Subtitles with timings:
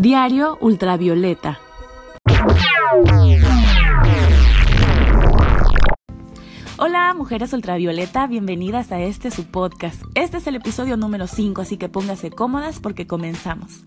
[0.00, 1.60] Diario Ultravioleta.
[6.78, 10.02] Hola mujeres ultravioleta, bienvenidas a este su podcast.
[10.14, 13.84] Este es el episodio número 5, así que póngase cómodas porque comenzamos.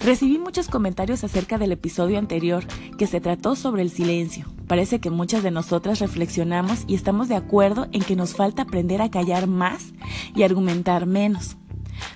[0.00, 2.64] Recibí muchos comentarios acerca del episodio anterior
[2.96, 4.46] que se trató sobre el silencio.
[4.66, 9.02] Parece que muchas de nosotras reflexionamos y estamos de acuerdo en que nos falta aprender
[9.02, 9.92] a callar más
[10.34, 11.58] y argumentar menos.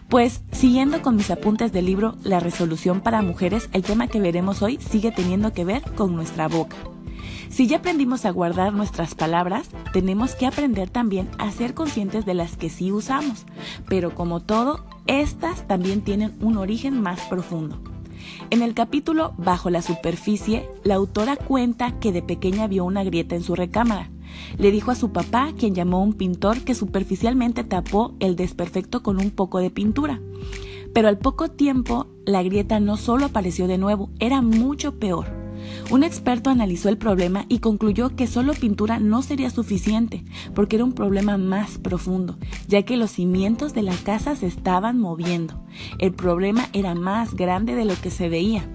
[0.09, 4.63] Pues, siguiendo con mis apuntes del libro La resolución para mujeres, el tema que veremos
[4.63, 6.77] hoy sigue teniendo que ver con nuestra boca.
[7.49, 12.35] Si ya aprendimos a guardar nuestras palabras, tenemos que aprender también a ser conscientes de
[12.35, 13.45] las que sí usamos,
[13.89, 17.81] pero como todo, estas también tienen un origen más profundo.
[18.51, 23.35] En el capítulo Bajo la superficie, la autora cuenta que de pequeña vio una grieta
[23.35, 24.11] en su recámara.
[24.59, 29.03] Le dijo a su papá, quien llamó a un pintor, que superficialmente tapó el desperfecto
[29.03, 30.21] con un poco de pintura.
[30.93, 35.41] Pero al poco tiempo, la grieta no solo apareció de nuevo, era mucho peor.
[35.91, 40.85] Un experto analizó el problema y concluyó que solo pintura no sería suficiente, porque era
[40.85, 42.39] un problema más profundo,
[42.69, 45.63] ya que los cimientos de la casa se estaban moviendo.
[45.99, 48.69] El problema era más grande de lo que se veía.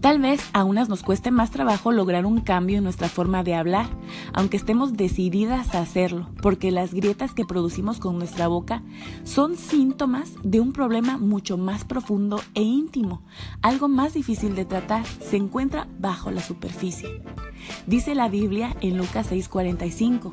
[0.00, 3.54] Tal vez a unas nos cueste más trabajo lograr un cambio en nuestra forma de
[3.54, 3.86] hablar,
[4.32, 8.82] aunque estemos decididas a hacerlo, porque las grietas que producimos con nuestra boca
[9.24, 13.20] son síntomas de un problema mucho más profundo e íntimo.
[13.60, 17.22] Algo más difícil de tratar se encuentra bajo la superficie.
[17.86, 20.32] Dice la Biblia en Lucas 6:45,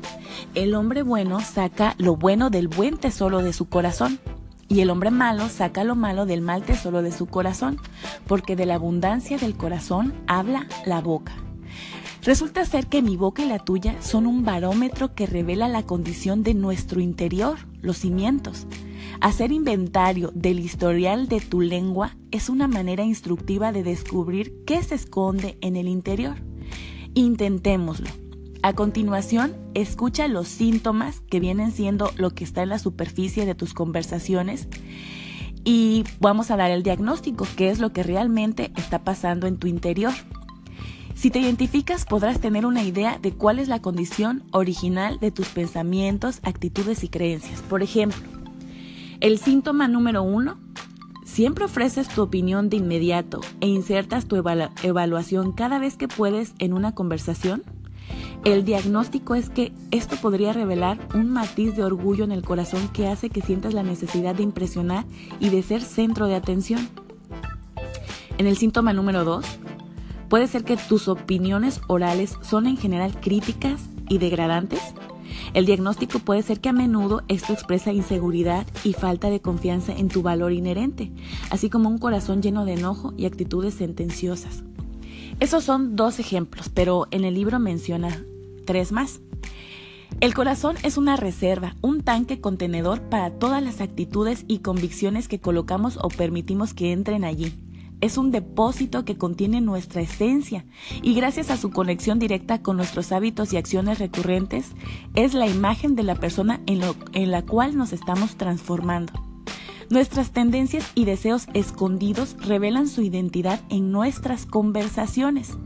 [0.54, 4.18] el hombre bueno saca lo bueno del buen tesoro de su corazón
[4.68, 7.78] y el hombre malo saca lo malo del mal tesoro de su corazón,
[8.26, 11.34] porque de la abundancia del corazón habla la boca.
[12.22, 16.42] Resulta ser que mi boca y la tuya son un barómetro que revela la condición
[16.42, 18.66] de nuestro interior, los cimientos.
[19.20, 24.96] Hacer inventario del historial de tu lengua es una manera instructiva de descubrir qué se
[24.96, 26.36] esconde en el interior.
[27.14, 28.27] Intentémoslo.
[28.62, 33.54] A continuación, escucha los síntomas que vienen siendo lo que está en la superficie de
[33.54, 34.68] tus conversaciones
[35.64, 39.68] y vamos a dar el diagnóstico, qué es lo que realmente está pasando en tu
[39.68, 40.12] interior.
[41.14, 45.48] Si te identificas podrás tener una idea de cuál es la condición original de tus
[45.48, 47.62] pensamientos, actitudes y creencias.
[47.62, 48.26] Por ejemplo,
[49.20, 50.58] el síntoma número uno,
[51.24, 56.72] siempre ofreces tu opinión de inmediato e insertas tu evaluación cada vez que puedes en
[56.72, 57.62] una conversación.
[58.44, 63.08] El diagnóstico es que esto podría revelar un matiz de orgullo en el corazón que
[63.08, 65.04] hace que sientas la necesidad de impresionar
[65.40, 66.88] y de ser centro de atención.
[68.38, 69.44] En el síntoma número 2,
[70.28, 74.80] puede ser que tus opiniones orales son en general críticas y degradantes.
[75.52, 80.08] El diagnóstico puede ser que a menudo esto expresa inseguridad y falta de confianza en
[80.08, 81.10] tu valor inherente,
[81.50, 84.62] así como un corazón lleno de enojo y actitudes sentenciosas.
[85.40, 88.24] Esos son dos ejemplos, pero en el libro menciona
[88.66, 89.20] tres más.
[90.20, 95.38] El corazón es una reserva, un tanque contenedor para todas las actitudes y convicciones que
[95.38, 97.54] colocamos o permitimos que entren allí.
[98.00, 100.64] Es un depósito que contiene nuestra esencia
[101.02, 104.72] y gracias a su conexión directa con nuestros hábitos y acciones recurrentes,
[105.14, 109.27] es la imagen de la persona en, la cual nos estamos transformando.
[109.90, 115.56] Nuestras tendencias y deseos escondidos revelan su identidad en nuestras conversaciones.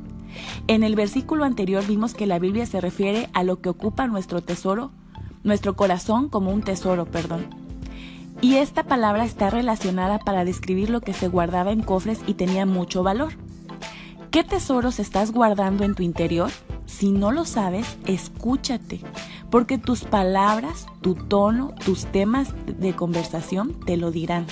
[0.68, 4.40] En el versículo anterior vimos que la Biblia se refiere a lo que ocupa nuestro
[4.40, 4.92] tesoro,
[5.42, 7.46] nuestro corazón como un tesoro, perdón.
[8.40, 12.64] Y esta palabra está relacionada para describir lo que se guardaba en cofres y tenía
[12.64, 13.32] mucho valor.
[14.30, 16.50] ¿Qué tesoros estás guardando en tu interior?
[16.92, 19.00] Si no lo sabes, escúchate
[19.50, 24.46] porque tus palabras, tu tono, tus temas de conversación te lo dirán.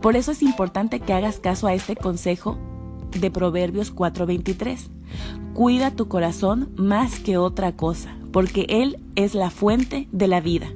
[0.00, 2.58] Por eso es importante que hagas caso a este consejo
[3.18, 4.90] de Proverbios 4:23.
[5.54, 10.68] Cuida tu corazón más que otra cosa, porque Él es la fuente de la vida.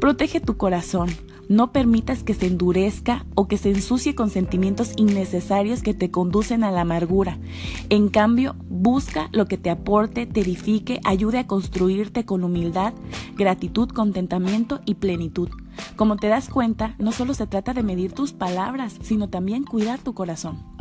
[0.00, 1.08] Protege tu corazón,
[1.48, 6.62] no permitas que se endurezca o que se ensucie con sentimientos innecesarios que te conducen
[6.62, 7.38] a la amargura.
[7.88, 12.94] En cambio, busca lo que te aporte, te edifique, ayude a construirte con humildad,
[13.36, 15.48] gratitud, contentamiento y plenitud.
[15.96, 19.98] Como te das cuenta, no solo se trata de medir tus palabras, sino también cuidar
[19.98, 20.77] tu corazón.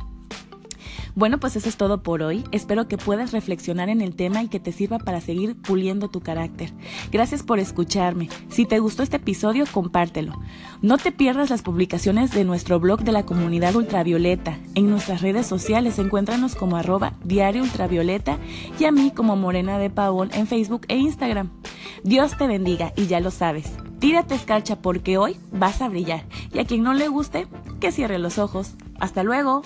[1.17, 2.43] Bueno, pues eso es todo por hoy.
[2.51, 6.21] Espero que puedas reflexionar en el tema y que te sirva para seguir puliendo tu
[6.21, 6.71] carácter.
[7.11, 8.29] Gracias por escucharme.
[8.49, 10.39] Si te gustó este episodio, compártelo.
[10.83, 14.59] No te pierdas las publicaciones de nuestro blog de la comunidad ultravioleta.
[14.75, 18.37] En nuestras redes sociales encuéntranos como arroba diario ultravioleta
[18.77, 21.49] y a mí como Morena de Pavón en Facebook e Instagram.
[22.03, 23.73] Dios te bendiga y ya lo sabes.
[23.97, 27.47] Tírate escarcha porque hoy vas a brillar y a quien no le guste,
[27.79, 28.75] que cierre los ojos.
[28.99, 29.63] Hasta luego.